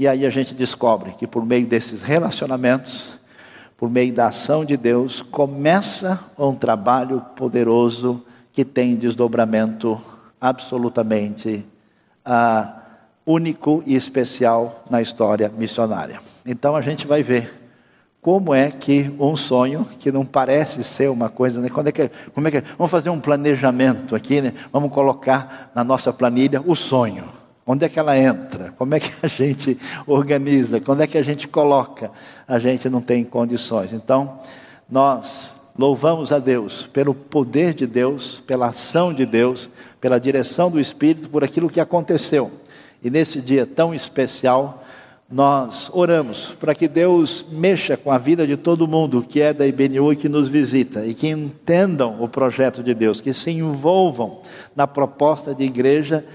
E 0.00 0.08
aí 0.08 0.24
a 0.24 0.30
gente 0.30 0.54
descobre 0.54 1.12
que 1.12 1.26
por 1.26 1.44
meio 1.44 1.66
desses 1.66 2.00
relacionamentos, 2.00 3.18
por 3.76 3.90
meio 3.90 4.10
da 4.14 4.28
ação 4.28 4.64
de 4.64 4.74
Deus, 4.74 5.20
começa 5.20 6.18
um 6.38 6.54
trabalho 6.54 7.20
poderoso 7.36 8.24
que 8.50 8.64
tem 8.64 8.96
desdobramento 8.96 10.00
absolutamente 10.40 11.66
ah, 12.24 12.80
único 13.26 13.82
e 13.84 13.94
especial 13.94 14.82
na 14.88 15.02
história 15.02 15.52
missionária. 15.54 16.18
Então 16.46 16.74
a 16.74 16.80
gente 16.80 17.06
vai 17.06 17.22
ver 17.22 17.52
como 18.22 18.54
é 18.54 18.70
que 18.70 19.14
um 19.20 19.36
sonho 19.36 19.86
que 19.98 20.10
não 20.10 20.24
parece 20.24 20.82
ser 20.82 21.10
uma 21.10 21.28
coisa, 21.28 21.60
né? 21.60 21.68
Quando 21.68 21.88
é 21.88 21.92
que, 21.92 22.10
como 22.34 22.48
é 22.48 22.50
que 22.50 22.62
vamos 22.78 22.90
fazer 22.90 23.10
um 23.10 23.20
planejamento 23.20 24.16
aqui, 24.16 24.40
né? 24.40 24.54
Vamos 24.72 24.92
colocar 24.92 25.70
na 25.74 25.84
nossa 25.84 26.10
planilha 26.10 26.62
o 26.66 26.74
sonho. 26.74 27.39
Onde 27.70 27.84
é 27.84 27.88
que 27.88 28.00
ela 28.00 28.18
entra? 28.18 28.74
Como 28.76 28.96
é 28.96 28.98
que 28.98 29.12
a 29.22 29.28
gente 29.28 29.78
organiza? 30.04 30.80
Quando 30.80 31.02
é 31.02 31.06
que 31.06 31.16
a 31.16 31.22
gente 31.22 31.46
coloca? 31.46 32.10
A 32.48 32.58
gente 32.58 32.88
não 32.88 33.00
tem 33.00 33.22
condições. 33.22 33.92
Então, 33.92 34.40
nós 34.90 35.54
louvamos 35.78 36.32
a 36.32 36.40
Deus 36.40 36.88
pelo 36.92 37.14
poder 37.14 37.72
de 37.72 37.86
Deus, 37.86 38.42
pela 38.44 38.70
ação 38.70 39.14
de 39.14 39.24
Deus, 39.24 39.70
pela 40.00 40.18
direção 40.18 40.68
do 40.68 40.80
Espírito, 40.80 41.28
por 41.28 41.44
aquilo 41.44 41.70
que 41.70 41.78
aconteceu. 41.78 42.50
E 43.04 43.08
nesse 43.08 43.40
dia 43.40 43.64
tão 43.64 43.94
especial, 43.94 44.82
nós 45.30 45.88
oramos 45.94 46.56
para 46.58 46.74
que 46.74 46.88
Deus 46.88 47.46
mexa 47.52 47.96
com 47.96 48.10
a 48.10 48.18
vida 48.18 48.48
de 48.48 48.56
todo 48.56 48.88
mundo 48.88 49.22
que 49.22 49.40
é 49.40 49.54
da 49.54 49.64
IBNU 49.64 50.12
e 50.12 50.16
que 50.16 50.28
nos 50.28 50.48
visita, 50.48 51.06
e 51.06 51.14
que 51.14 51.28
entendam 51.28 52.20
o 52.20 52.28
projeto 52.28 52.82
de 52.82 52.94
Deus, 52.94 53.20
que 53.20 53.32
se 53.32 53.52
envolvam 53.52 54.40
na 54.74 54.88
proposta 54.88 55.54
de 55.54 55.62
igreja 55.62 56.26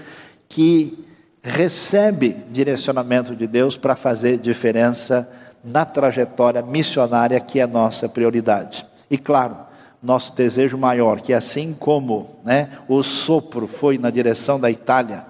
que 0.48 1.05
recebe 1.46 2.36
direcionamento 2.50 3.36
de 3.36 3.46
Deus 3.46 3.76
para 3.76 3.94
fazer 3.94 4.36
diferença 4.36 5.30
na 5.62 5.84
trajetória 5.84 6.60
missionária 6.60 7.38
que 7.38 7.60
é 7.60 7.66
nossa 7.66 8.08
prioridade. 8.08 8.84
E 9.08 9.16
claro, 9.16 9.56
nosso 10.02 10.34
desejo 10.34 10.76
maior, 10.76 11.20
que 11.20 11.32
assim 11.32 11.72
como 11.72 12.30
né, 12.44 12.70
o 12.88 13.02
sopro 13.04 13.68
foi 13.68 13.96
na 13.96 14.10
direção 14.10 14.58
da 14.58 14.68
Itália 14.68 15.24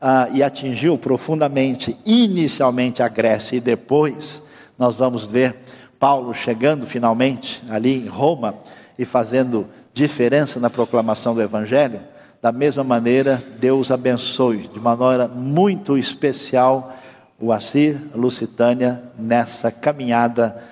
ah, 0.00 0.28
e 0.32 0.40
atingiu 0.40 0.96
profundamente, 0.96 1.98
inicialmente 2.06 3.02
a 3.02 3.08
Grécia 3.08 3.56
e 3.56 3.60
depois 3.60 4.42
nós 4.78 4.96
vamos 4.96 5.26
ver 5.26 5.56
Paulo 5.98 6.32
chegando 6.32 6.86
finalmente 6.86 7.62
ali 7.68 8.04
em 8.04 8.06
Roma 8.06 8.54
e 8.96 9.04
fazendo 9.04 9.66
diferença 9.92 10.60
na 10.60 10.70
proclamação 10.70 11.34
do 11.34 11.42
Evangelho, 11.42 12.00
da 12.46 12.52
mesma 12.52 12.84
maneira, 12.84 13.42
Deus 13.58 13.90
abençoe 13.90 14.68
de 14.72 14.78
maneira 14.78 15.26
muito 15.26 15.98
especial 15.98 16.96
o 17.40 17.52
Assir, 17.52 18.00
Lusitânia, 18.14 19.02
nessa 19.18 19.68
caminhada 19.68 20.62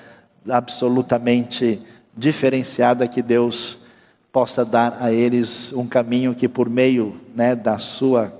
absolutamente 0.48 1.82
diferenciada 2.16 3.08
que 3.08 3.20
Deus 3.20 3.80
possa 4.30 4.64
dar 4.64 4.98
a 5.00 5.10
eles 5.10 5.72
um 5.72 5.84
caminho 5.84 6.32
que, 6.32 6.46
por 6.46 6.70
meio 6.70 7.20
né, 7.34 7.56
da 7.56 7.76
sua 7.76 8.32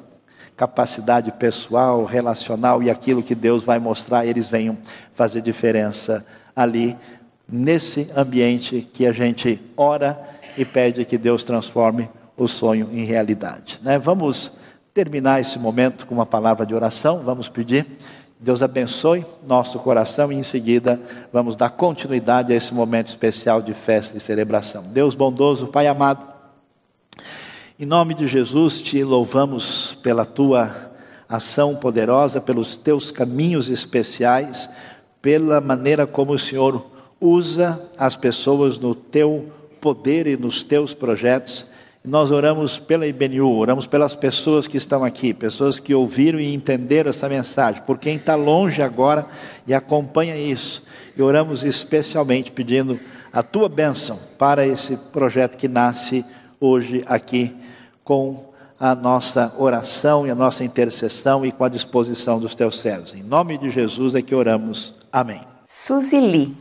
capacidade 0.56 1.32
pessoal, 1.32 2.04
relacional 2.04 2.84
e 2.84 2.88
aquilo 2.88 3.20
que 3.20 3.34
Deus 3.34 3.64
vai 3.64 3.80
mostrar, 3.80 4.24
eles 4.24 4.46
venham 4.46 4.78
fazer 5.12 5.40
diferença 5.40 6.24
ali, 6.54 6.96
nesse 7.48 8.08
ambiente 8.16 8.88
que 8.92 9.04
a 9.04 9.10
gente 9.12 9.60
ora 9.76 10.16
e 10.56 10.64
pede 10.64 11.04
que 11.04 11.18
Deus 11.18 11.42
transforme 11.42 12.08
o 12.36 12.48
sonho 12.48 12.88
em 12.92 13.04
realidade. 13.04 13.78
Né? 13.82 13.98
Vamos 13.98 14.52
terminar 14.92 15.40
esse 15.40 15.58
momento 15.58 16.06
com 16.06 16.14
uma 16.14 16.26
palavra 16.26 16.64
de 16.64 16.74
oração, 16.74 17.22
vamos 17.24 17.48
pedir. 17.48 17.86
Deus 18.38 18.62
abençoe 18.62 19.24
nosso 19.46 19.78
coração 19.78 20.30
e 20.30 20.36
em 20.36 20.42
seguida 20.42 21.00
vamos 21.32 21.56
dar 21.56 21.70
continuidade 21.70 22.52
a 22.52 22.56
esse 22.56 22.74
momento 22.74 23.08
especial 23.08 23.62
de 23.62 23.72
festa 23.72 24.18
e 24.18 24.20
celebração. 24.20 24.84
Deus 24.84 25.14
bondoso, 25.14 25.68
Pai 25.68 25.86
amado, 25.86 26.22
em 27.78 27.86
nome 27.86 28.14
de 28.14 28.26
Jesus 28.26 28.82
te 28.82 29.02
louvamos 29.02 29.96
pela 30.02 30.24
tua 30.24 30.92
ação 31.28 31.74
poderosa, 31.74 32.40
pelos 32.40 32.76
teus 32.76 33.10
caminhos 33.10 33.68
especiais, 33.68 34.68
pela 35.20 35.60
maneira 35.60 36.06
como 36.06 36.32
o 36.32 36.38
Senhor 36.38 36.84
usa 37.20 37.80
as 37.98 38.14
pessoas 38.14 38.78
no 38.78 38.94
teu 38.94 39.50
poder 39.80 40.26
e 40.26 40.36
nos 40.36 40.62
teus 40.62 40.94
projetos 40.94 41.66
nós 42.06 42.30
oramos 42.30 42.78
pela 42.78 43.06
IBNU, 43.06 43.56
oramos 43.56 43.86
pelas 43.86 44.14
pessoas 44.14 44.68
que 44.68 44.76
estão 44.76 45.02
aqui, 45.02 45.32
pessoas 45.32 45.78
que 45.80 45.94
ouviram 45.94 46.38
e 46.38 46.52
entenderam 46.52 47.08
essa 47.08 47.30
mensagem, 47.30 47.80
por 47.80 47.98
quem 47.98 48.16
está 48.16 48.34
longe 48.34 48.82
agora 48.82 49.26
e 49.66 49.72
acompanha 49.72 50.36
isso. 50.36 50.84
E 51.16 51.22
oramos 51.22 51.64
especialmente 51.64 52.52
pedindo 52.52 53.00
a 53.32 53.42
tua 53.42 53.70
bênção 53.70 54.18
para 54.38 54.66
esse 54.66 54.98
projeto 54.98 55.56
que 55.56 55.66
nasce 55.66 56.22
hoje 56.60 57.02
aqui 57.06 57.56
com 58.04 58.52
a 58.78 58.94
nossa 58.94 59.54
oração 59.56 60.26
e 60.26 60.30
a 60.30 60.34
nossa 60.34 60.62
intercessão 60.62 61.46
e 61.46 61.50
com 61.50 61.64
a 61.64 61.70
disposição 61.70 62.38
dos 62.38 62.54
teus 62.54 62.80
servos. 62.80 63.14
Em 63.14 63.22
nome 63.22 63.56
de 63.56 63.70
Jesus 63.70 64.14
é 64.14 64.20
que 64.20 64.34
oramos. 64.34 64.94
Amém. 65.10 65.40
Suzy 65.66 66.20
Lee, 66.20 66.54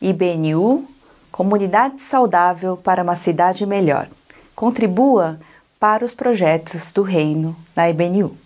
IBNU, 0.00 0.84
Comunidade 1.30 2.02
Saudável 2.02 2.76
para 2.76 3.04
uma 3.04 3.14
Cidade 3.14 3.64
Melhor 3.64 4.08
contribua 4.54 5.38
para 5.78 6.04
os 6.04 6.14
projetos 6.14 6.92
do 6.92 7.02
Reino 7.02 7.56
da 7.74 7.88
IBNU. 7.88 8.36